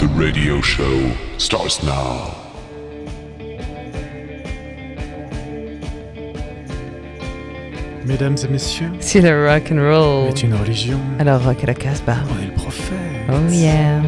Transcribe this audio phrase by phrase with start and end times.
[0.00, 2.34] the radio show starts now.
[8.06, 11.74] Mesdames et messieurs, si le rock and roll est une religion, alors rock à la
[11.74, 12.16] Casbah.
[12.30, 12.96] On est le prophète.
[13.28, 14.00] Oh yeah.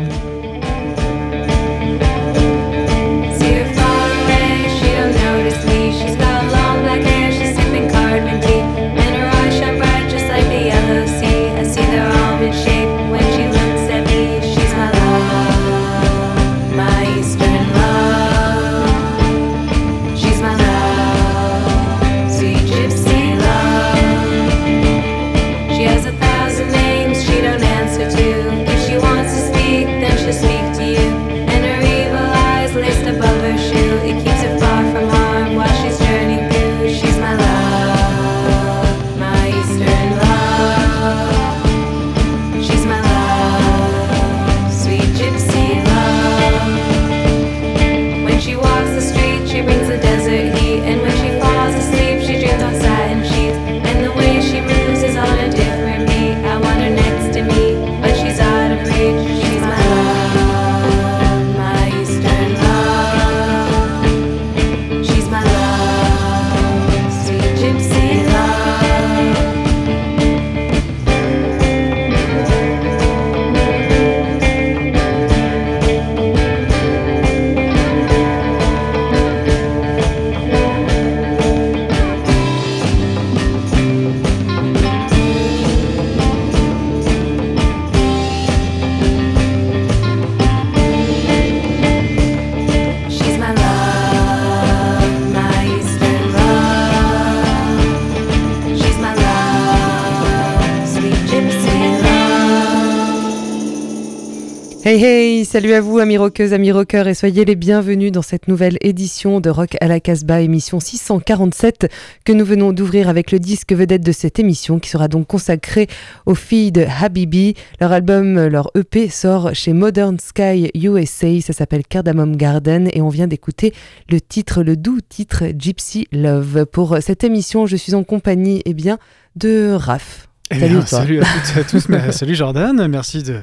[105.53, 109.39] Salut à vous amis rockeuses, amis rockeurs et soyez les bienvenus dans cette nouvelle édition
[109.39, 111.93] de Rock à la Casbah, émission 647
[112.25, 115.89] que nous venons d'ouvrir avec le disque vedette de cette émission qui sera donc consacré
[116.25, 117.53] aux filles de Habibi.
[117.83, 123.11] Leur album, leur EP sort chez Modern Sky USA, ça s'appelle Cardamom Garden et on
[123.11, 123.75] vient d'écouter
[124.09, 126.65] le titre, le doux titre Gypsy Love.
[126.65, 128.97] Pour cette émission, je suis en compagnie eh bien,
[129.37, 130.29] de Raph.
[130.51, 133.43] Eh salut, salut à toutes et à tous, salut Jordan, merci de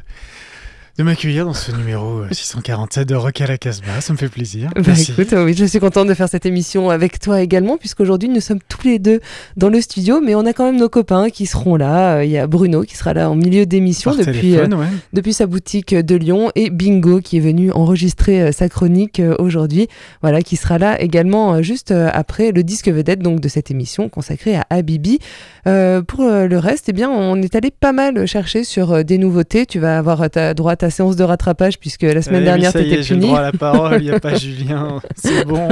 [0.99, 4.01] de m'accueillir dans ce numéro 647 de Rock à la Casbah.
[4.01, 4.69] Ça me fait plaisir.
[4.75, 8.41] Bah écoute, oui, je suis contente de faire cette émission avec toi également, puisqu'aujourd'hui nous
[8.41, 9.21] sommes tous les deux
[9.55, 12.17] dans le studio, mais on a quand même nos copains qui seront là.
[12.17, 14.67] Euh, il y a Bruno qui sera là en milieu d'émission depuis, euh,
[15.13, 19.87] depuis sa boutique de Lyon et Bingo qui est venu enregistrer euh, sa chronique aujourd'hui.
[20.21, 24.57] Voilà, qui sera là également juste après le disque vedette donc de cette émission consacrée
[24.57, 25.19] à Habibi.
[25.63, 29.65] pour le reste, eh bien, on est allé pas mal chercher sur des nouveautés.
[29.65, 33.01] Tu vas avoir ta droite à séance de rattrapage puisque la semaine dernière tu étais
[33.01, 33.27] puni.
[33.27, 35.69] droit à la parole, il n'y a pas Julien, c'est bon.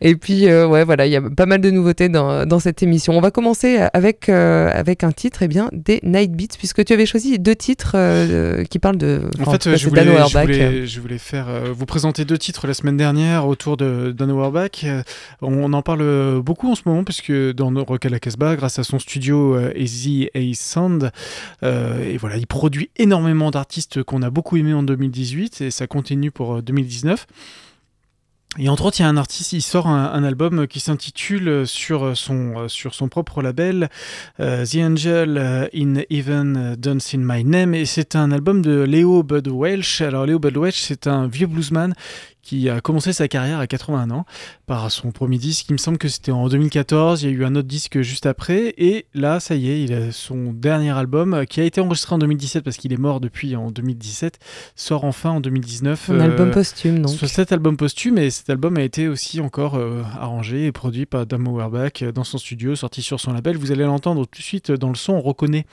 [0.00, 2.82] Et puis euh, ouais voilà, il y a pas mal de nouveautés dans, dans cette
[2.82, 3.16] émission.
[3.16, 6.84] On va commencer avec euh, avec un titre et eh bien des Night Beats puisque
[6.84, 10.86] tu avais choisi deux titres euh, qui parlent de En fait, je voulais, je voulais,
[10.86, 14.84] je voulais, faire vous présenter deux titres la semaine dernière autour de Dan Auerbach.
[15.40, 18.84] On, en parle beaucoup en ce moment puisque dans Rock à la Casbah grâce à
[18.84, 21.10] son studio Easy A Sound
[21.62, 26.30] et voilà, il produit énormément d'artistes qu'on a beaucoup aimé en 2018 et ça continue
[26.30, 27.26] pour 2019.
[27.28, 31.66] Euh, et entre autres, il y a un artiste, il sort un, album qui s'intitule
[31.66, 33.88] sur son, sur son propre label
[34.38, 37.74] euh, The Angel in Even Dance in My Name.
[37.74, 40.02] Et c'est un album de Leo Bud Welch.
[40.02, 41.94] Alors, Leo Bud Welch, c'est un vieux bluesman
[42.44, 44.26] qui a commencé sa carrière à 81 ans
[44.66, 45.66] par son premier disque.
[45.70, 47.22] Il me semble que c'était en 2014.
[47.22, 48.74] Il y a eu un autre disque juste après.
[48.76, 52.14] Et là, ça y est, il a son dernier album euh, qui a été enregistré
[52.14, 54.38] en 2017 parce qu'il est mort depuis en 2017.
[54.76, 56.10] Sort enfin en 2019.
[56.10, 57.18] Un album euh, posthume, donc.
[57.26, 58.18] Cet album posthume.
[58.18, 62.24] Et cet album a été aussi encore euh, arrangé et produit par Damo Auerbach dans
[62.24, 63.56] son studio, sorti sur son label.
[63.56, 65.14] Vous allez l'entendre tout de suite dans le son.
[65.14, 65.66] On reconnaît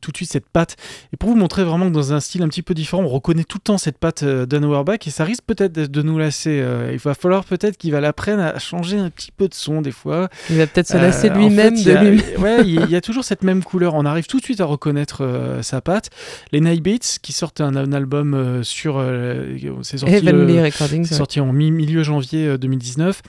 [0.00, 0.76] tout de suite cette patte.
[1.12, 3.44] Et pour vous montrer vraiment que dans un style un petit peu différent, on reconnaît
[3.44, 6.60] tout le temps cette patte euh, d'un Auerbach et ça risque peut-être de nous lasser.
[6.60, 9.82] Euh, il va falloir peut-être qu'il va l'apprendre à changer un petit peu de son
[9.82, 10.28] des fois.
[10.50, 13.42] Il va peut-être se lasser euh, lui-même de lui Ouais, il y, a toujours cette
[13.42, 13.94] même couleur.
[13.94, 16.10] On arrive tout de suite à reconnaître sa patte.
[16.52, 19.04] Les Night Beats qui sortent un, album sur.
[19.82, 23.22] c'est sorti, sorti en milieu janvier 2019.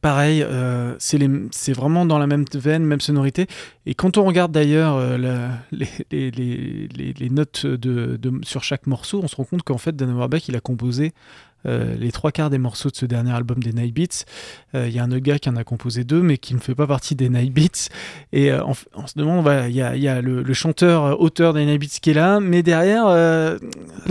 [0.00, 3.46] Pareil, euh, c'est vraiment dans la même veine, même sonorité.
[3.86, 5.48] Et quand on regarde d'ailleurs euh,
[6.10, 10.56] les, notes de, sur chaque morceau, on se rend compte qu'en fait, Dan Auerbach, il
[10.56, 11.12] a composé
[11.66, 14.24] les trois quarts des morceaux de ce dernier album des Night Beats.
[14.74, 16.74] Il y a un autre gars qui en a composé deux, mais qui ne fait
[16.74, 17.88] pas partie des Night Beats.
[18.32, 18.74] Et on,
[19.06, 22.62] se demande, il y a, le, chanteur, auteur des Night Beats qui est là, mais
[22.62, 23.06] derrière.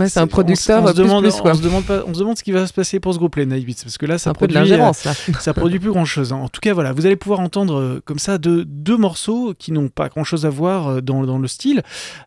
[0.06, 0.82] c'est un producteur.
[0.82, 3.00] On, se demande, on, se demande pas, on se demande ce qui va se passer
[3.00, 4.56] pour ce groupe, les Night Beats, parce que là, ça produit,
[5.40, 6.32] ça produit plus grand chose.
[6.32, 6.36] Hein.
[6.36, 9.88] En tout cas, voilà, vous allez pouvoir entendre comme ça deux, deux morceaux qui n'ont
[9.88, 11.82] pas grand chose à voir dans, dans le style,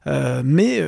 [0.06, 0.82] mais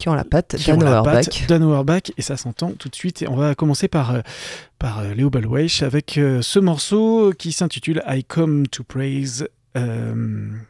[0.00, 1.46] qui ont la patte Dan Auerbach.
[1.46, 3.22] Dan Auerbach, et ça s'entend tout de suite.
[3.22, 4.20] Et on va commencer par, euh,
[4.78, 9.46] par euh, Léo Balweich avec euh, ce morceau qui s'intitule I Come to Praise.
[9.74, 10.64] ben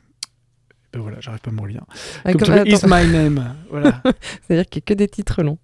[0.95, 1.85] voilà, j'arrive pas à me relire.
[2.27, 3.55] I come to Is My Name.
[3.71, 4.03] Voilà.
[4.43, 5.59] C'est-à-dire qu'il n'y a que des titres longs.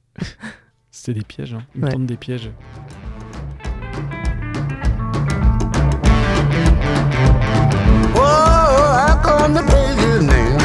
[0.90, 1.66] C'était des pièges, hein.
[1.74, 1.96] ils ouais.
[1.98, 2.50] des pièges.
[8.14, 10.55] Oh, I come to praise his name.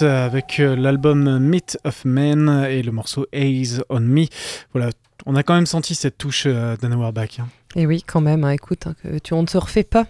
[0.00, 4.24] Avec euh, l'album Myth of Men et le morceau Haze on Me.
[4.72, 4.90] Voilà,
[5.26, 7.40] on a quand même senti cette touche euh, d'Anna Warback.
[7.40, 7.48] Hein.
[7.76, 8.94] Et oui, quand même, hein, écoute, hein,
[9.30, 10.06] on ne se refait pas.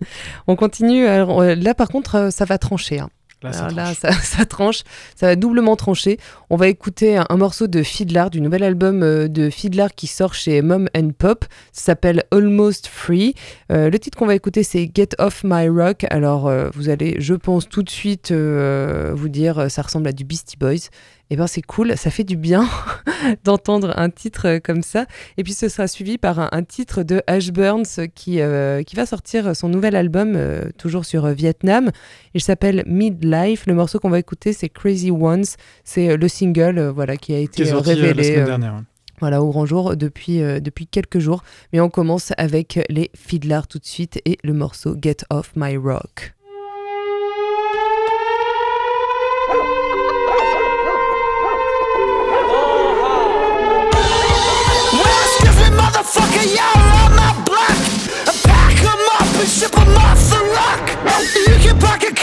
[0.46, 1.06] on continue.
[1.06, 3.02] Euh, là, par contre, ça va trancher.
[3.42, 3.52] Là,
[4.22, 4.82] ça, tranche,
[5.16, 6.18] ça va doublement trancher.
[6.50, 10.34] On va écouter un, morceau de Fiddler, du nouvel album euh, de Fiddler qui sort
[10.34, 11.44] chez Mom and Pop.
[11.72, 13.34] Ça s'appelle Almost Free.
[13.70, 16.04] Euh, le titre qu'on va écouter, c'est Get Off My Rock.
[16.10, 20.24] Alors, euh, vous allez, je pense, tout de suite vous dire, ça ressemble à du
[20.24, 20.88] Beastie Boys
[21.32, 22.68] eh ben c'est cool, ça fait du bien
[23.44, 25.06] d'entendre un titre euh, comme ça.
[25.38, 29.06] Et puis ce sera suivi par un, titre de Ash Burns qui, euh, qui va
[29.06, 31.90] sortir son nouvel album, euh, toujours sur Vietnam.
[32.34, 33.64] Il s'appelle Midlife.
[33.66, 35.46] Le morceau qu'on va écouter, c'est Crazy Ones.
[35.84, 38.36] C'est le single voilà, qui a été révélé.
[38.36, 38.82] La dernière.
[39.20, 41.44] Voilà, au grand jour depuis, depuis quelques jours.
[41.72, 45.78] Mais on commence avec les Fiddlers tout de suite et le morceau Get Off My
[45.78, 46.34] Rock.
[56.42, 57.78] Motherfucker, you're on my block.
[58.26, 60.84] I pack up and ship off the rock.
[61.34, 62.21] You can park a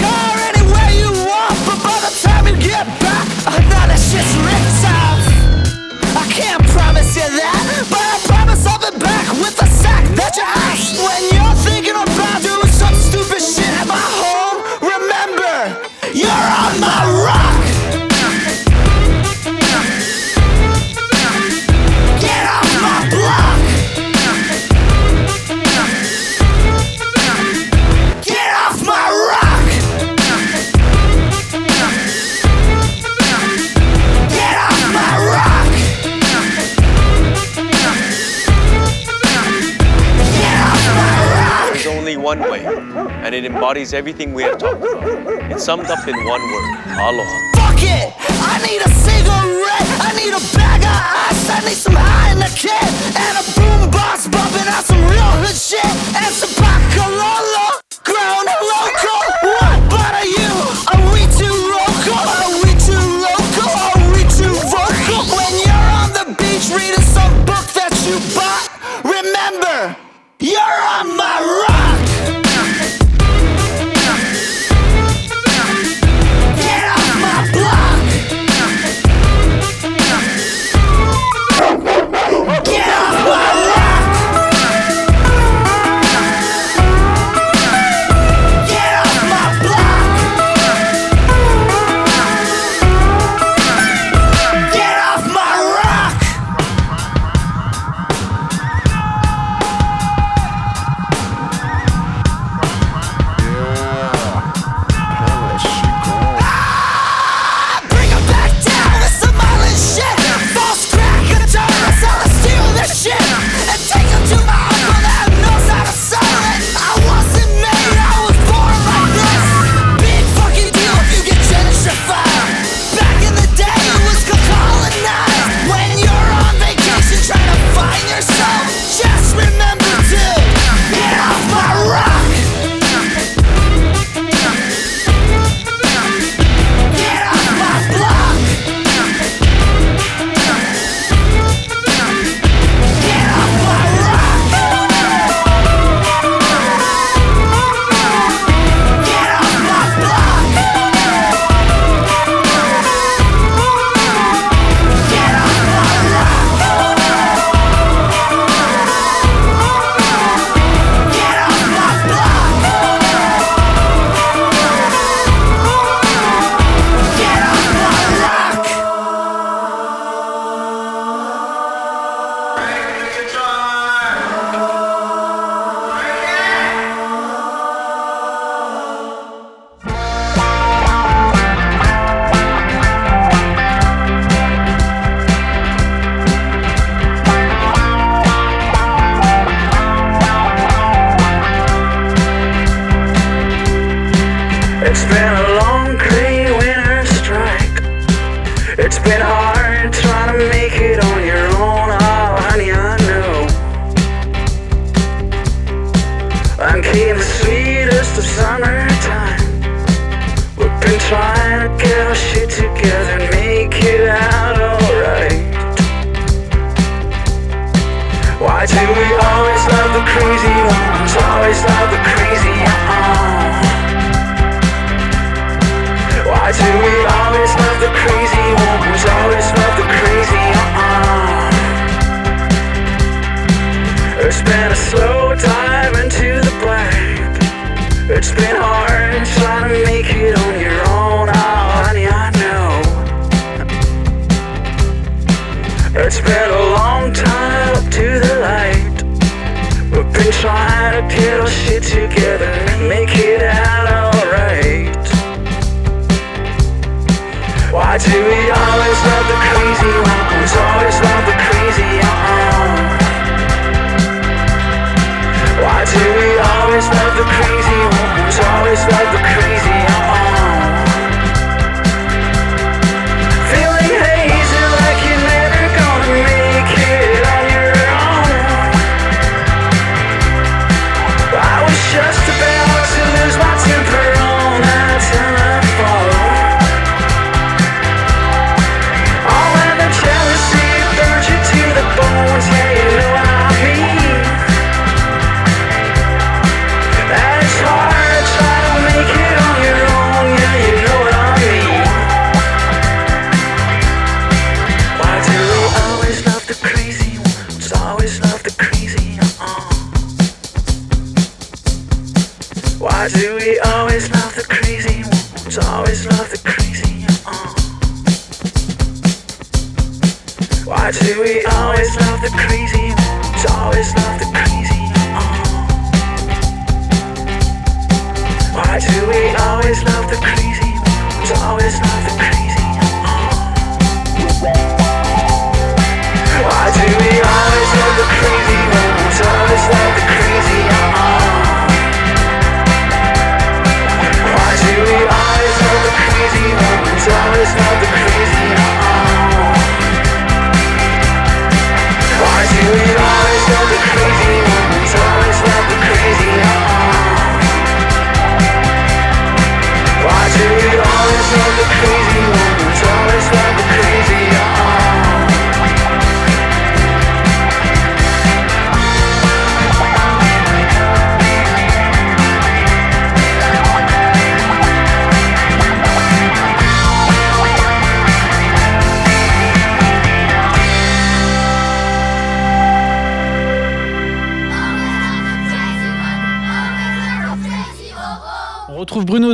[43.30, 45.06] and it embodies everything we have talked about.
[45.54, 46.66] It's summed up in one word
[46.98, 47.38] aloha.
[47.62, 48.10] Fuck it!
[48.42, 50.98] I need a cigarette, I need a bag of
[51.30, 52.74] ice, I need some high in the kid,
[53.14, 55.86] and a boom box bumping out some real hood shit,
[56.18, 59.22] and some bacololo, grown local.
[59.46, 60.50] What but you?
[60.90, 62.18] Are we too local?
[62.18, 63.70] Are we too local?
[63.94, 65.22] Are we too vocal?
[65.38, 67.69] When you're on the beach reading some book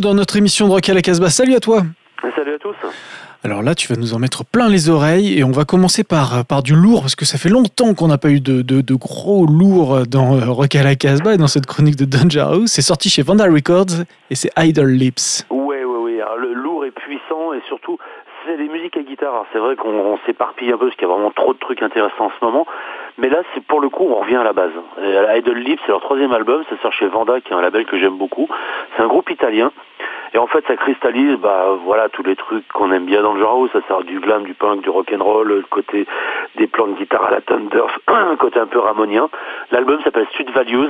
[0.02, 1.30] dans notre émission de Rock à la Casbah.
[1.30, 1.82] Salut à toi
[2.36, 2.76] Salut à tous
[3.44, 6.44] alors là, tu vas nous en mettre plein les oreilles et on va commencer par,
[6.50, 9.46] par du lourd parce que ça fait longtemps qu'on n'a pas eu de, de, gros
[9.46, 12.72] lourd dans euh, Rock à la Casbah et dans cette chronique de Danger House.
[12.72, 15.46] C'est sorti chez Vanda Records et c'est Idle Lips.
[15.52, 16.22] Oui, oui, oui.
[16.40, 18.00] le lourd est puissant et surtout,
[18.48, 19.46] c'est des musiques à guitare.
[19.54, 22.26] C'est vrai qu'on s'éparpille un peu parce qu'il y a vraiment trop de trucs intéressants
[22.26, 22.66] en ce moment.
[23.18, 24.72] Mais là, c'est pour le coup, on revient à la base.
[25.36, 26.64] Idle Lips, c'est leur troisième album.
[26.70, 28.48] Ça sort chez Vanda, qui est un label que j'aime beaucoup.
[28.96, 29.72] C'est un groupe italien.
[30.36, 33.40] Et en fait, ça cristallise, bah voilà, tous les trucs qu'on aime bien dans le
[33.40, 33.66] genre.
[33.72, 36.06] Ça sert du glam, du punk, du rock and roll, le côté
[36.58, 39.30] des plans de guitare à la Thunder, un côté un peu ramonien.
[39.72, 40.90] L'album s'appelle Sud Values,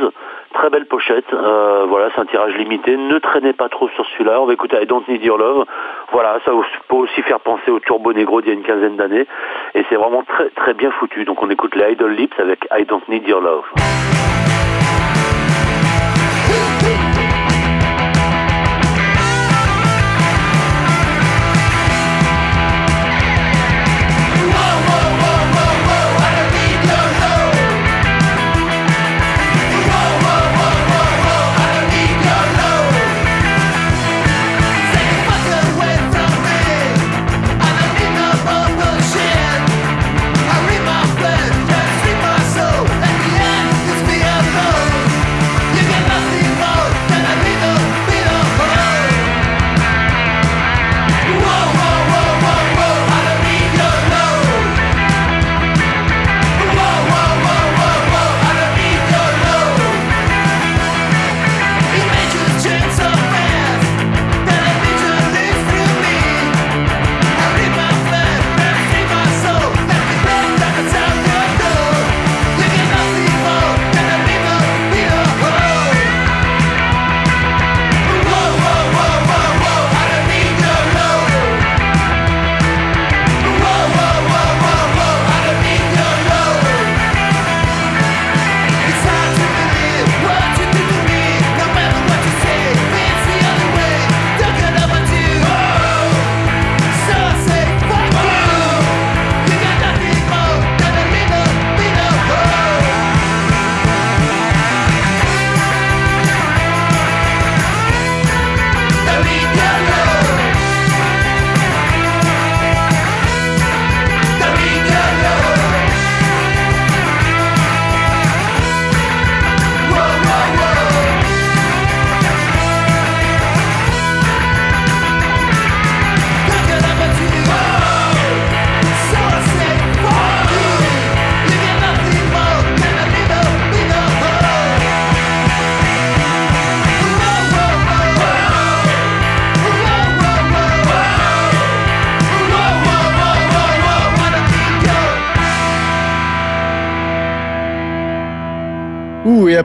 [0.55, 1.31] très belle pochette.
[1.31, 2.97] Euh, voilà, c'est un tirage limité.
[2.97, 4.41] Ne traînez pas trop sur celui-là.
[4.41, 5.65] On va écouter I Don't Need Your Love.
[6.11, 6.51] Voilà, ça
[6.87, 9.27] peut aussi faire penser au Turbo Negro d'il y a une quinzaine d'années.
[9.75, 11.23] Et c'est vraiment très très bien foutu.
[11.23, 13.65] Donc on écoute les Idle Lips avec I Don't Need Your Love.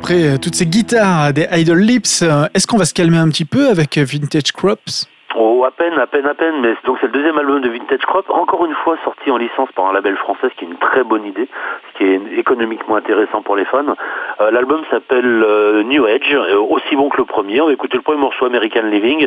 [0.03, 3.69] Après toutes ces guitares des Idle Lips, est-ce qu'on va se calmer un petit peu
[3.69, 5.07] avec Vintage Crops?
[5.43, 8.05] Oh, à peine, à peine, à peine, mais donc c'est le deuxième album de Vintage
[8.05, 10.77] Crop, encore une fois sorti en licence par un label français, ce qui est une
[10.77, 11.49] très bonne idée,
[11.89, 13.97] ce qui est économiquement intéressant pour les fans.
[14.43, 17.63] Euh, l'album s'appelle euh, New Age, euh, aussi bon que le premier.
[17.63, 19.27] On va écouter le premier morceau American Living.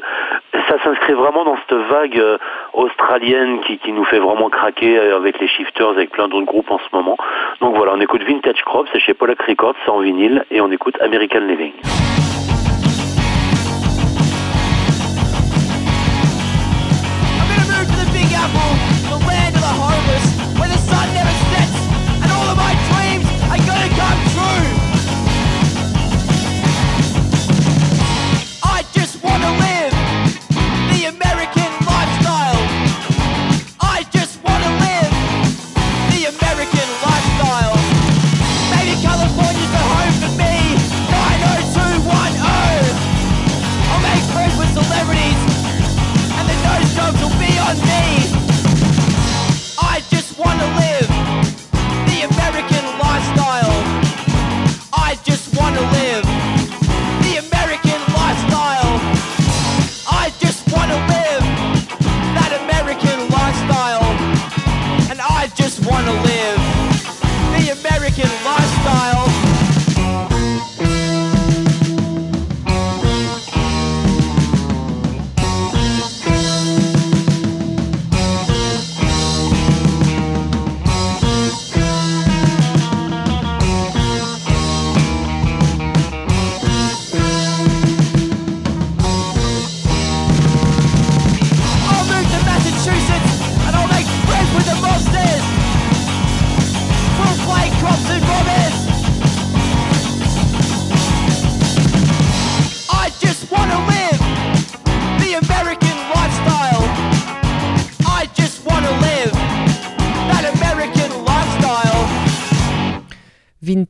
[0.69, 2.21] Ça s'inscrit vraiment dans cette vague
[2.73, 6.77] australienne qui, qui, nous fait vraiment craquer avec les Shifters, avec plein d'autres groupes en
[6.77, 7.17] ce moment.
[7.59, 10.69] Donc voilà, on écoute Vintage Crop, c'est chez Polak Records, c'est en vinyle, et on
[10.69, 11.73] écoute American Living.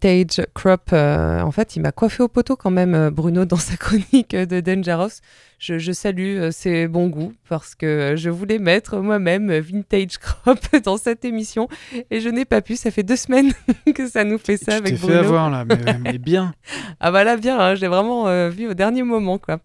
[0.03, 0.89] Vintage Crop.
[0.91, 4.35] Euh, en fait, il m'a coiffé au poteau quand même, euh, Bruno, dans sa chronique
[4.35, 5.21] de Dangerous.
[5.59, 10.59] Je, je salue euh, ses bons goûts parce que je voulais mettre moi-même Vintage Crop
[10.83, 11.69] dans cette émission
[12.11, 12.75] et je n'ai pas pu.
[12.75, 13.53] Ça fait deux semaines
[13.95, 15.13] que ça nous fait ça avec Bruno.
[15.13, 15.65] fait avoir là,
[16.03, 16.53] mais, bien.
[16.99, 19.59] ah bah là, bien, hein, j'ai vraiment vu au dernier moment, quoi.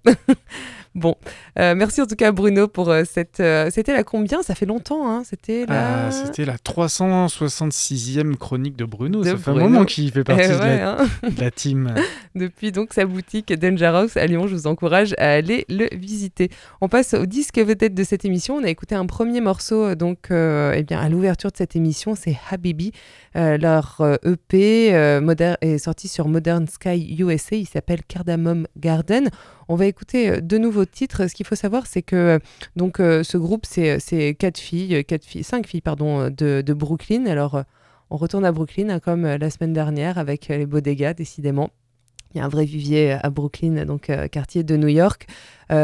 [0.95, 1.17] Bon,
[1.59, 3.41] euh, merci en tout cas Bruno pour euh, cette.
[3.41, 4.43] Euh, c'était la combien?
[4.43, 6.11] Ça fait longtemps, hein C'était la.
[6.11, 9.23] C'était la 366e chronique de Bruno.
[9.23, 10.97] ça fait un moment qu'il fait partie hein.
[11.23, 11.95] de, la, team.
[12.35, 16.51] Depuis donc sa boutique Dangerous à Lyon, je vous encourage à aller le visiter.
[16.81, 18.57] On passe au disque vedette de cette émission.
[18.57, 22.39] On a écouté un premier morceau donc eh bien à l'ouverture de cette émission, c'est
[22.51, 22.93] Habibi.
[23.35, 27.57] Leur EP e est sorti sur Modern Sky USA.
[27.57, 29.29] Il s'appelle Cardamom Garden.
[29.69, 31.29] On va écouter euh, de nouveaux titres.
[31.29, 32.39] Ce qu'il faut savoir, c'est que euh,
[32.77, 37.27] donc euh, ce groupe, c'est quatre filles, quatre filles, cinq filles pardon, de, Brooklyn.
[37.27, 37.63] Alors
[38.11, 41.71] on retourne à Brooklyn hein, comme la semaine dernière avec les Bodega, décidément.
[42.39, 45.27] Il y a un vrai vivier à Brooklyn, donc quartier de New York.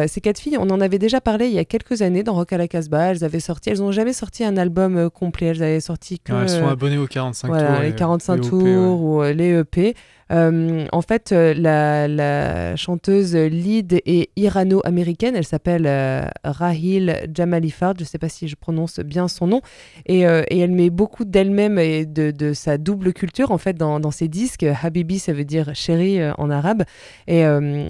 [0.06, 2.52] ces quatre filles, on en avait déjà parlé il y a quelques années dans Rock
[2.52, 3.10] à la Casbah.
[3.10, 5.48] Elles avaient sorti, elles n'ont jamais sorti un album complet.
[5.48, 6.32] Elles avaient sorti que.
[6.32, 7.80] elles sont abonnées aux 45 tours.
[7.82, 9.96] les 45 tours ou les EP.
[10.32, 15.34] Euh, en fait, euh, la, chanteuse lead est irano-américaine.
[15.36, 17.94] Elle s'appelle euh, Rahil Jamalifard.
[17.98, 19.60] Je ne sais pas si je prononce bien son nom.
[20.06, 24.64] Et, elle met beaucoup d'elle-même et de, sa double culture en fait dans, ses disques.
[24.82, 26.84] Habibi, ça veut dire chérie en arabe.
[27.26, 27.44] Et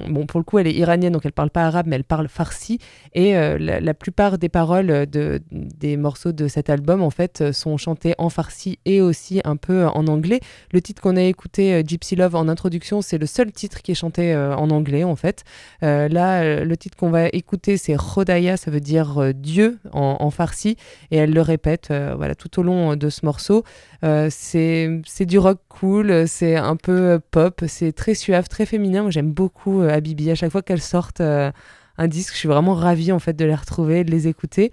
[0.08, 2.28] bon, pour le coup, elle est iranienne, donc elle parle pas arabe, mais elle parle
[2.28, 2.78] farsi.
[3.14, 8.14] Et la, plupart des paroles de, des morceaux de cet album, en fait, sont chantées
[8.18, 10.40] en farsi et aussi un peu en anglais.
[10.72, 13.94] Le titre qu'on a écouté, Gypsy Love, en introduction, c'est le seul titre qui est
[13.94, 15.44] chanté euh, en anglais en fait.
[15.82, 20.30] Euh, là, euh, le titre qu'on va écouter, c'est Rodaya, ça veut dire Dieu en,
[20.30, 20.76] farsi,
[21.10, 23.64] et elle le répète voilà, tout au long de ce morceau.
[24.02, 29.02] c'est du rock cool, c'est un peu pop, c'est très suave, très féminin.
[29.02, 30.30] Moi, j'aime beaucoup Habibi.
[30.30, 33.54] À chaque fois qu'elle sortent un disque, je suis vraiment ravie en fait de les
[33.54, 34.72] retrouver, de les écouter.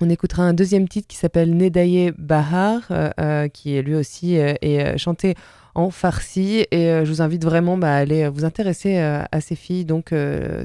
[0.00, 2.80] On écoutera un deuxième titre qui s'appelle Nedaye Bahar,
[3.52, 5.34] qui est lui aussi est chanté
[5.74, 6.66] en farci.
[6.70, 9.56] Et euh, je vous invite vraiment bah, à aller euh, vous intéresser euh, à ces
[9.56, 10.14] filles donc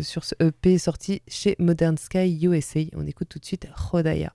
[0.02, 2.82] sur ce EP sorti chez Modern Sky USA.
[2.95, 4.34] On écoute tout de suite Rodaya.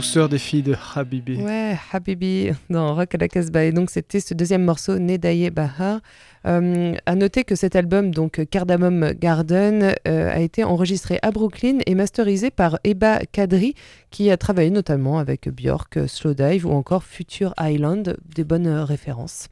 [0.00, 1.36] Douceur des filles de Habibi.
[1.42, 3.64] Ouais, Habibi dans Rock à la Casbah.
[3.64, 6.00] Et donc c'était ce deuxième morceau, Nedaye Bahar.
[6.46, 11.80] Euh, à noter que cet album, donc Cardamom Garden, euh, a été enregistré à Brooklyn
[11.84, 13.74] et masterisé par Eba Kadri,
[14.10, 19.48] qui a travaillé notamment avec Björk, Slowdive ou encore Future Island, des bonnes références.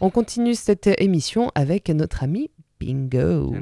[0.00, 3.54] On continue cette émission avec notre ami Bingo.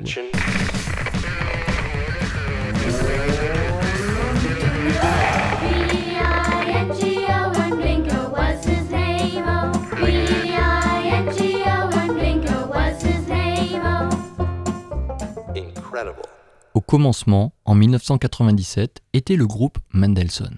[16.75, 20.57] Au commencement, en 1997, était le groupe Mendelssohn.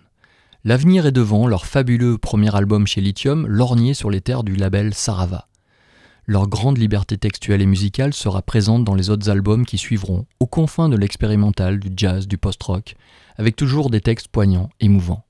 [0.65, 4.95] L'avenir est devant leur fabuleux premier album chez Lithium, lorgné sur les terres du label
[4.95, 5.49] Sarava.
[6.27, 10.47] Leur grande liberté textuelle et musicale sera présente dans les autres albums qui suivront, aux
[10.47, 12.95] confins de l'expérimental, du jazz, du post-rock,
[13.37, 15.25] avec toujours des textes poignants, émouvants.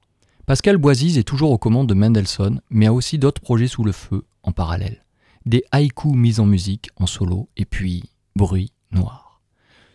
[0.45, 3.93] Pascal Boisise est toujours aux commandes de Mendelssohn, mais a aussi d'autres projets sous le
[3.93, 5.03] feu, en parallèle.
[5.47, 8.05] Des haïkus mis en musique, en solo, et puis
[8.37, 9.22] bruit noir.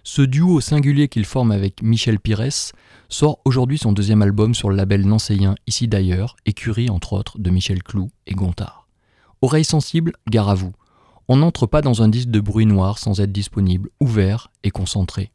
[0.09, 2.71] Ce duo singulier qu'il forme avec Michel Pires
[3.09, 7.49] sort aujourd'hui son deuxième album sur le label nancéien Ici d'ailleurs, écurie entre autres de
[7.49, 8.87] Michel Clou et Gontard.
[9.41, 10.71] Oreille sensible, gare à vous.
[11.27, 15.29] On n'entre pas dans un disque de bruit noir sans être disponible, ouvert et concentré.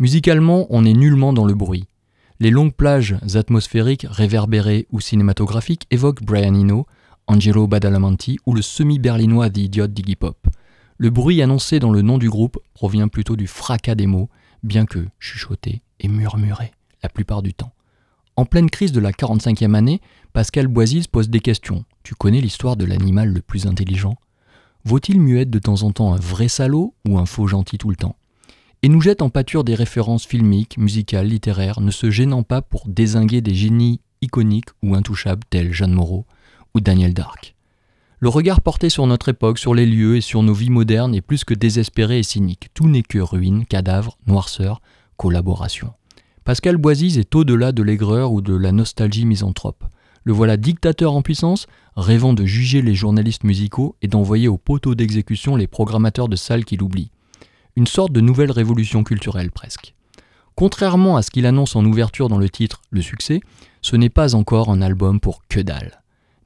[0.00, 1.86] Musicalement, on n'est nullement dans le bruit.
[2.40, 6.84] Les longues plages atmosphériques, réverbérées ou cinématographiques évoquent Brian Eno,
[7.28, 10.48] Angelo Badalamenti ou le semi-berlinois The Idiot d'Iggy Pop.
[11.02, 14.28] Le bruit annoncé dans le nom du groupe provient plutôt du fracas des mots,
[14.62, 17.72] bien que chuchoté et murmuré la plupart du temps.
[18.36, 20.02] En pleine crise de la 45e année,
[20.34, 21.86] Pascal Boisise pose des questions.
[22.02, 24.16] Tu connais l'histoire de l'animal le plus intelligent?
[24.84, 27.88] Vaut-il mieux être de temps en temps un vrai salaud ou un faux gentil tout
[27.88, 28.16] le temps?
[28.82, 32.86] Et nous jette en pâture des références filmiques, musicales, littéraires, ne se gênant pas pour
[32.86, 36.26] désinguer des génies iconiques ou intouchables tels Jeanne Moreau
[36.74, 37.56] ou Daniel Dark.
[38.22, 41.22] Le regard porté sur notre époque, sur les lieux et sur nos vies modernes est
[41.22, 42.68] plus que désespéré et cynique.
[42.74, 44.82] Tout n'est que ruine, cadavre, noirceur,
[45.16, 45.94] collaboration.
[46.44, 49.84] Pascal Boisise est au-delà de l'aigreur ou de la nostalgie misanthrope.
[50.24, 51.66] Le voilà dictateur en puissance,
[51.96, 56.66] rêvant de juger les journalistes musicaux et d'envoyer au poteau d'exécution les programmateurs de salles
[56.66, 57.10] qu'il oublie.
[57.74, 59.94] Une sorte de nouvelle révolution culturelle presque.
[60.56, 63.40] Contrairement à ce qu'il annonce en ouverture dans le titre Le succès,
[63.80, 65.99] ce n'est pas encore un album pour que dalle.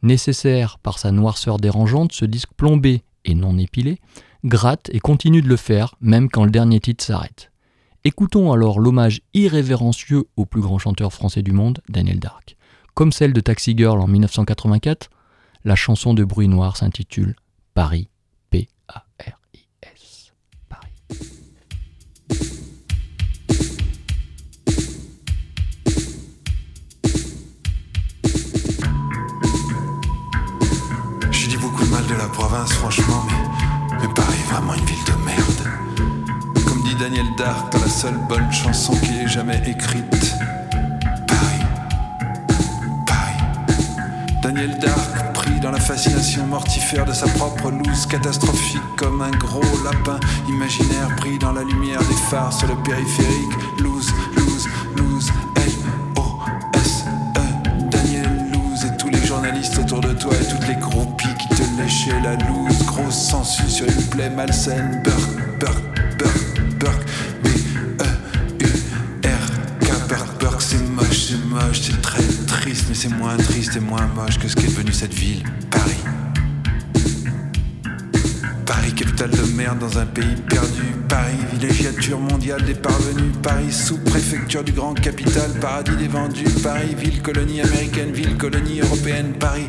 [0.04, 4.00] Nécessaire par sa noirceur dérangeante, ce disque plombé et non épilé
[4.44, 7.50] gratte et continue de le faire même quand le dernier titre s'arrête.
[8.04, 12.58] Écoutons alors l'hommage irrévérencieux au plus grand chanteur français du monde, Daniel Dark.
[12.92, 15.08] Comme celle de Taxi Girl en 1984,
[15.64, 17.34] la chanson de Bruit Noir s'intitule
[17.72, 18.10] Paris
[32.08, 33.24] de la province, franchement,
[34.00, 36.64] mais, Paris est vraiment une ville de merde.
[36.66, 40.34] Comme dit Daniel Dark dans la seule bonne chanson qui ait jamais écrite.
[41.26, 41.64] Paris,
[43.06, 43.44] Paris.
[44.42, 49.62] Daniel Dark, pris dans la fascination mortifère de sa propre loose catastrophique, comme un gros
[49.84, 53.52] lapin imaginaire pris dans la lumière des phares sur le périphérique.
[53.80, 57.08] Loose, loose, loose, L-O-S-E.
[57.90, 61.13] Daniel Loose et tous les journalistes autour de toi et toutes les groupies
[61.76, 65.00] lécher la loose, grosse sensu sur une plaie malsaine.
[65.04, 65.82] Burk, Burk,
[66.18, 67.04] Burk, Burk,
[67.42, 67.48] B,
[68.00, 68.66] E, U,
[69.24, 69.50] R,
[69.80, 73.80] K, Burk, Burk, c'est moche, c'est moche, c'est très triste, mais c'est moins triste et
[73.80, 75.96] moins moche que ce qu'est devenu cette ville, Paris.
[78.84, 80.82] Paris, capitale de merde dans un pays perdu.
[81.08, 83.32] Paris, villégiature mondiale des parvenus.
[83.42, 86.44] Paris, sous-préfecture du grand capital, paradis des vendus.
[86.62, 89.32] Paris, ville colonie américaine, ville colonie européenne.
[89.40, 89.68] Paris,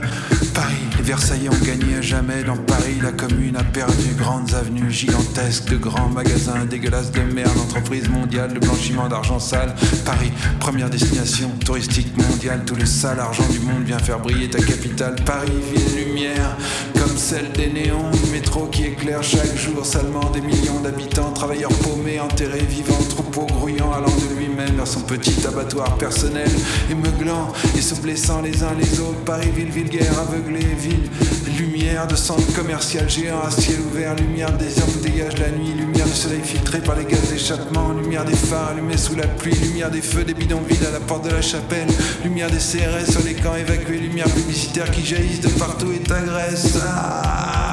[0.54, 2.44] Paris, les Versaillais ont gagné jamais.
[2.44, 7.58] Dans Paris, la commune a perdu grandes avenues gigantesques de grands magasins dégueulasses de merde.
[7.58, 9.76] Entreprise mondiale de blanchiment d'argent sale.
[10.04, 12.64] Paris, première destination touristique mondiale.
[12.66, 15.16] Tout le sale argent du monde vient faire briller ta capitale.
[15.26, 16.58] Paris, ville lumière,
[16.94, 18.12] comme celle des néons.
[18.32, 18.84] métro qui
[19.22, 21.32] chaque jour salement des millions d'habitants.
[21.32, 26.50] Travailleurs paumés, enterrés, vivants, troupeaux grouillant, allant de lui-même vers son petit abattoir personnel.
[26.90, 29.20] Et meuglant et se blessant les uns les autres.
[29.26, 31.10] Paris, ville vulgaire, aveugle ville,
[31.58, 36.14] lumière de centre commercial géant à ciel ouvert, lumière des dégage la nuit, lumière du
[36.14, 40.02] soleil filtré par les gaz d'échappement, lumière des phares allumés sous la pluie, lumière des
[40.02, 41.88] feux des bidonvilles à la porte de la chapelle,
[42.24, 46.78] lumière des CRS sur les camps évacués, lumière publicitaire qui jaillissent de partout et t'agresse.
[46.86, 47.65] Ah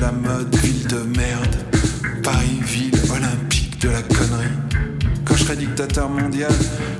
[0.00, 1.56] la mode, ville de merde.
[2.22, 4.48] Paris, ville olympique de la connerie.
[5.24, 6.52] Quand je serai dictateur mondial,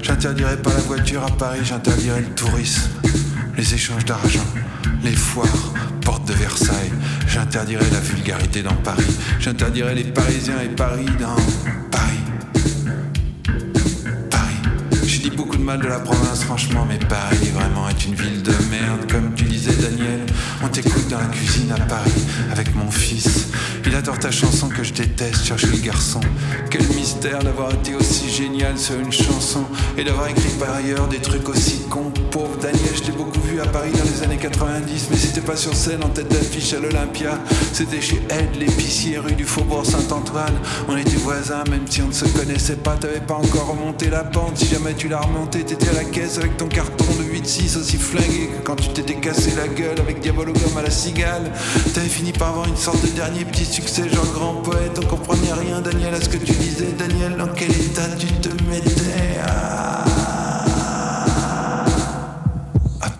[0.02, 2.90] j'interdirai pas la voiture à Paris, j'interdirai le tourisme,
[3.56, 4.46] les échanges d'argent,
[5.02, 5.72] les foires,
[6.02, 6.92] porte de Versailles.
[7.26, 11.36] J'interdirai la vulgarité dans Paris, j'interdirai les Parisiens et Paris dans
[15.36, 19.10] Beaucoup de mal de la province, franchement, mais Paris vraiment est une ville de merde.
[19.10, 20.20] Comme tu disais, Daniel,
[20.64, 23.48] on t'écoute dans la cuisine à Paris avec mon fils.
[23.86, 26.20] Il adore ta chanson que je déteste, cherche le garçon.
[27.16, 29.64] D'avoir été aussi génial sur une chanson
[29.96, 32.12] et d'avoir écrit par ailleurs des trucs aussi cons.
[32.30, 35.56] Pauvre Daniel, je t'ai beaucoup vu à Paris dans les années 90, mais c'était pas
[35.56, 37.38] sur scène en tête d'affiche à l'Olympia.
[37.72, 40.54] C'était chez Ed, l'épicier rue du Faubourg Saint-Antoine.
[40.88, 44.24] On était voisins, même si on ne se connaissait pas, t'avais pas encore remonté la
[44.24, 44.58] pente.
[44.58, 47.96] Si jamais tu l'as remonté, t'étais à la caisse avec ton carton de 8-6 aussi
[47.96, 51.52] flingué que quand tu t'étais cassé la gueule avec Diabologum à la cigale.
[51.94, 54.98] T'avais fini par avoir une sorte de dernier petit succès, genre grand poète.
[55.00, 56.92] On comprenait rien, Daniel, à ce que tu disais.
[56.98, 60.04] Daniel, dans quel état tu te mettais à,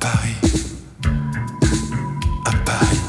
[0.01, 0.35] Paris?
[2.45, 3.01] À Paris.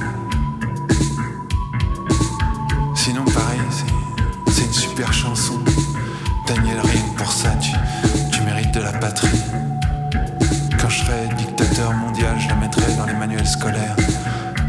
[2.96, 3.84] Sinon, Paris,
[4.52, 5.60] c'est une super chanson.
[6.46, 7.72] Daniel, rien que pour ça, tu
[8.72, 9.49] de la patrie.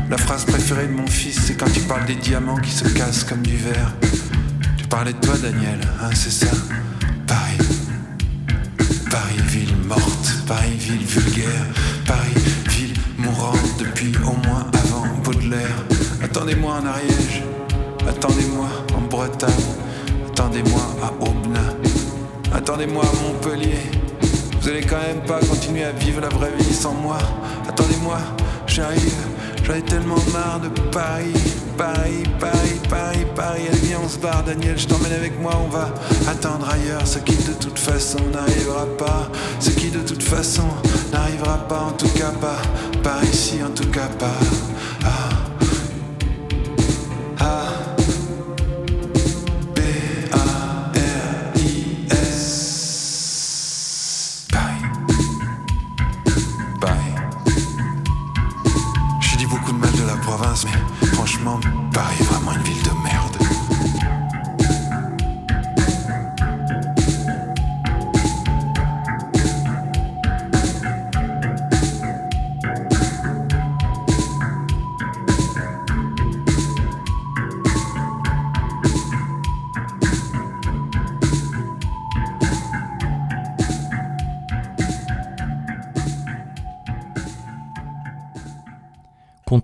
[0.08, 3.24] La phrase préférée de mon fils, c'est quand tu parles des diamants qui se cassent
[3.24, 3.92] comme du verre.
[4.78, 6.50] Tu parlais de toi, Daniel, hein, c'est ça?
[7.26, 7.58] Paris.
[9.10, 11.66] Paris, ville morte, Paris, ville vulgaire,
[12.06, 12.34] Paris,
[12.70, 15.84] ville mourante depuis au moins avant Baudelaire.
[16.24, 17.42] Attendez-moi en Ariège,
[18.08, 19.50] attendez-moi en Bretagne,
[20.28, 21.74] attendez-moi à Aubenas.
[22.52, 23.78] Attendez-moi à Montpellier.
[24.60, 27.18] Vous allez quand même pas continuer à vivre la vraie vie sans moi.
[27.68, 28.18] Attendez-moi,
[28.70, 29.14] j'arrive.
[29.64, 31.32] J'en ai tellement marre de Paris,
[31.76, 33.62] Paris, Paris, Paris, Paris.
[33.70, 35.52] Allez, viens, on se barre, Daniel, je t'emmène avec moi.
[35.64, 35.92] On va
[36.28, 39.30] attendre ailleurs ce qui de toute façon n'arrivera pas.
[39.58, 40.68] Ce qui de toute façon
[41.12, 42.62] n'arrivera pas, en tout cas pas.
[43.02, 44.69] Par ici, en tout cas pas.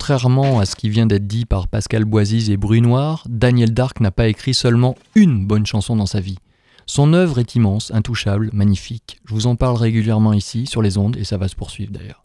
[0.07, 4.13] Contrairement à ce qui vient d'être dit par Pascal Boisise et Brunoir, Daniel Dark n'a
[4.13, 6.39] pas écrit seulement une bonne chanson dans sa vie.
[6.87, 9.19] Son œuvre est immense, intouchable, magnifique.
[9.25, 12.25] Je vous en parle régulièrement ici, sur les ondes, et ça va se poursuivre d'ailleurs.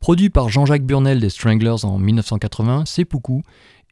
[0.00, 3.42] Produit par Jean-Jacques Burnel des Stranglers en 1980, Seppuku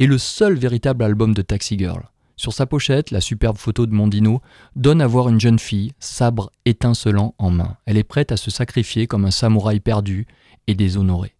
[0.01, 2.09] est le seul véritable album de Taxi Girl.
[2.37, 4.41] Sur sa pochette, la superbe photo de Mondino
[4.76, 7.76] donne à voir une jeune fille, sabre étincelant en main.
[7.84, 10.26] Elle est prête à se sacrifier comme un samouraï perdu
[10.68, 11.36] et déshonoré.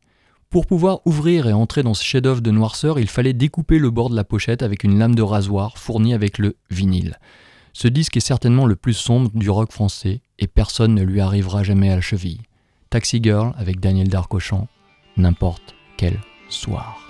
[0.57, 4.09] Pour pouvoir ouvrir et entrer dans ce chef-d'œuvre de noirceur, il fallait découper le bord
[4.09, 7.19] de la pochette avec une lame de rasoir fournie avec le vinyle.
[7.75, 11.63] Ce disque est certainement le plus sombre du rock français et personne ne lui arrivera
[11.63, 12.41] jamais à la cheville.
[12.89, 14.67] Taxi Girl avec Daniel Darcochant,
[15.19, 17.06] n'importe quel soir.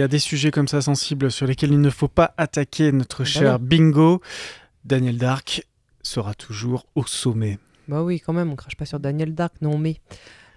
[0.00, 3.20] Y a des sujets comme ça sensibles sur lesquels il ne faut pas attaquer notre
[3.20, 4.20] bah cher Bingo.
[4.84, 5.66] Daniel Dark
[6.02, 7.58] sera toujours au sommet.
[7.88, 9.96] Bah oui, quand même, on crache pas sur Daniel Dark, non mais.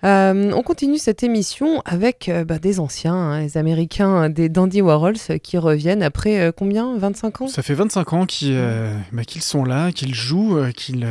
[0.05, 4.81] Euh, on continue cette émission avec euh, bah, des anciens, hein, les Américains des Dandy
[4.81, 6.97] Warhols qui reviennent après combien?
[6.97, 7.47] 25 ans?
[7.47, 11.07] Ça fait 25 ans bah, qu'ils sont là, qu'ils jouent, qu'ils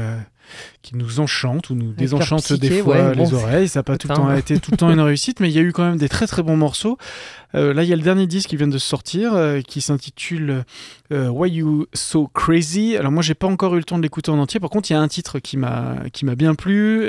[0.83, 3.68] qui nous enchantent ou nous désenchantent des fois les oreilles.
[3.68, 5.59] Ça n'a pas tout le temps été tout le temps une réussite, mais il y
[5.59, 6.99] a eu quand même des très très bons morceaux.
[7.55, 10.64] Euh, là, il y a le dernier disque qui vient de sortir, euh, qui s'intitule
[11.12, 12.97] euh, Why You So Crazy.
[12.97, 14.59] Alors moi, j'ai pas encore eu le temps de l'écouter en entier.
[14.59, 17.05] Par contre, il y a un titre qui m'a qui m'a bien plu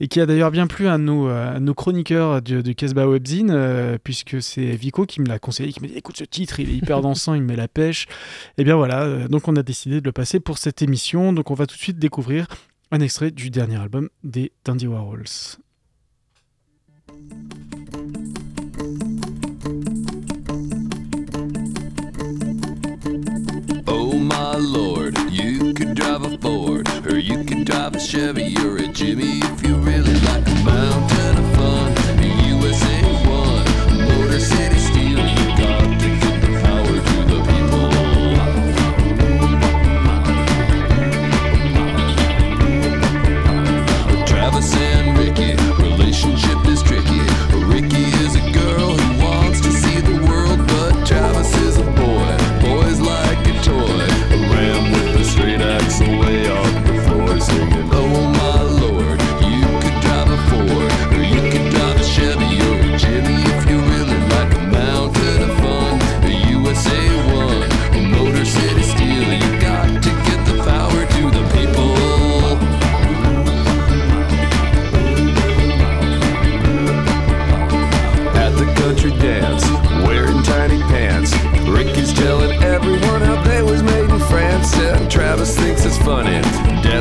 [0.00, 4.42] et qui a d'ailleurs bien plu à nos, nos chroniqueurs du, du Casbah Webzine, puisque
[4.42, 7.00] c'est Vico qui me l'a conseillé, qui m'a dit écoute ce titre, il est hyper
[7.02, 8.06] dansant, il me met la pêche.
[8.58, 11.32] Et bien voilà, donc on a décidé de le passer pour cette émission.
[11.32, 12.46] Donc on va tout de suite découvrir
[12.90, 15.58] un extrait du dernier album des Dandy Warhols.
[23.86, 28.76] Oh my lord, you could drive a Ford, or you could drive a Chevy or
[28.78, 31.94] a Jimmy if you really like a mountain of fun.
[32.48, 34.79] USA 1, Motor City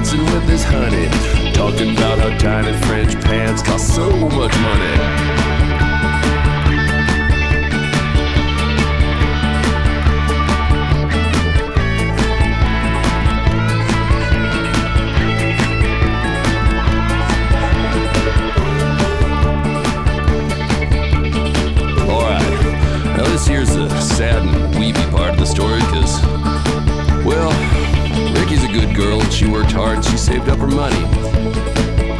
[0.10, 1.07] dancing with his honey.
[1.53, 5.39] Talking about how tiny French pants cost so much money.
[23.47, 26.22] Here's the sad and weepy part of the story, cause,
[27.26, 27.49] well,
[28.72, 31.00] good girl she worked hard and she saved up her money.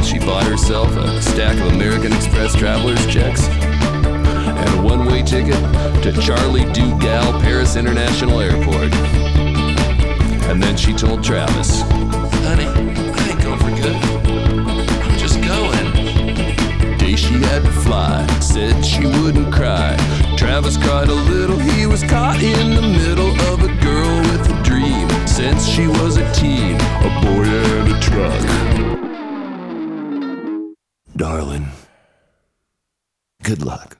[0.04, 5.60] She bought herself a stack of American Express traveler's checks and a one way ticket
[6.04, 8.94] to Charlie Dugal Paris International Airport.
[10.50, 11.82] And then she told Travis,
[12.44, 13.96] Honey, I ain't going for good.
[15.04, 15.90] I'm just going
[17.10, 18.26] day she had to fly.
[18.40, 19.96] Said she wouldn't cry.
[20.38, 21.58] Travis cried a little.
[21.58, 24.89] He was caught in the middle of a girl with a dream.
[25.40, 28.42] Since she was a teen, a boy and a truck.
[31.16, 31.66] Darling,
[33.44, 33.98] good luck.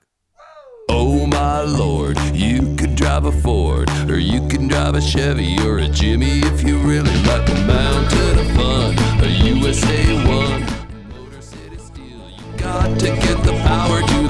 [0.90, 5.78] Oh my lord, you could drive a Ford, or you can drive a Chevy or
[5.78, 8.98] a Jimmy if you really like a mountain of fun.
[9.24, 10.60] A USA 1
[11.08, 14.29] Motor City Steel, you got to get the power to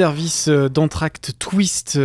[0.00, 1.98] hors-service d'Entract Twist,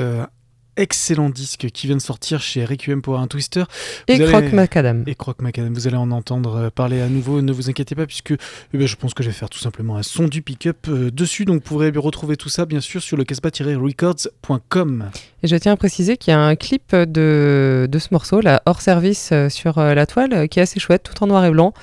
[0.75, 3.63] excellent disque qui vient de sortir chez Requiem pour un Twister.
[4.09, 5.03] et Croc Macadam.
[5.07, 5.73] Et Croc Macadam.
[5.73, 8.85] Vous allez en entendre euh, parler à nouveau, ne vous inquiétez pas, puisque eh ben,
[8.85, 11.45] je pense que je vais faire tout simplement un son du pick-up euh, dessus.
[11.45, 15.09] Donc vous pourrez retrouver tout ça, bien sûr, sur le casbah-records.com.
[15.43, 18.61] Et je tiens à préciser qu'il y a un clip de, de ce morceau, là,
[18.65, 21.73] hors service euh, sur la toile, qui est assez chouette, tout en noir et blanc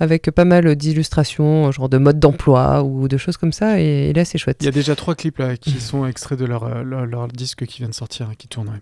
[0.00, 4.24] avec pas mal d'illustrations, genre de mode d'emploi ou de choses comme ça, et, là
[4.24, 4.58] c'est chouette.
[4.60, 7.88] Il y a déjà trois clips qui sont extraits de leur, leur, disque qui vient
[7.88, 8.80] de sortir, qui tournent.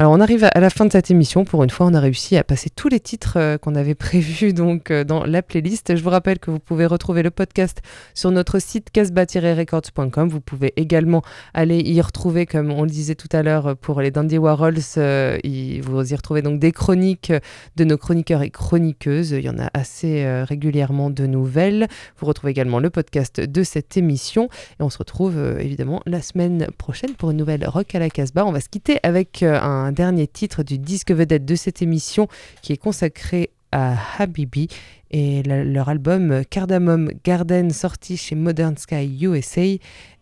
[0.00, 1.44] Alors on arrive à la fin de cette émission.
[1.44, 4.54] Pour une fois, on a réussi à passer tous les titres euh, qu'on avait prévus
[4.54, 5.94] donc euh, dans la playlist.
[5.94, 7.82] Je vous rappelle que vous pouvez retrouver le podcast
[8.14, 10.30] sur notre site casbah-records.com.
[10.30, 11.20] Vous pouvez également
[11.52, 15.36] aller y retrouver, comme on le disait tout à l'heure pour les Dandy Warhols, euh,
[15.82, 17.34] vous y retrouvez donc des chroniques
[17.76, 19.32] de nos chroniqueurs et chroniqueuses.
[19.32, 21.88] Il y en a assez régulièrement de nouvelles.
[22.16, 24.48] Vous retrouvez également le podcast de cette émission
[24.78, 28.46] et on se retrouve évidemment la semaine prochaine pour une nouvelle Rock à la Casbah.
[28.46, 32.28] On va se quitter avec un dernier titre du disque vedette de cette émission
[32.62, 34.68] qui est consacré à Habibi
[35.10, 39.62] et leur album Cardamom Garden sorti chez Modern Sky USA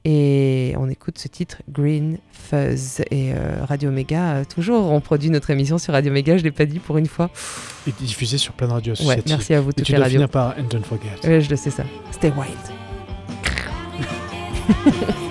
[0.05, 3.01] et on écoute ce titre Green Fuzz.
[3.11, 6.53] Et euh, Radio Méga euh, toujours on produit notre émission sur Radio Méga je l'ai
[6.53, 7.31] pas dit pour une fois.
[7.87, 10.27] Et diffusé sur plein de radios ouais, merci à vous toutes les radios.
[10.29, 11.41] par And Don't Forget.
[11.41, 11.85] Je le sais ça.
[12.13, 12.57] Stay Wild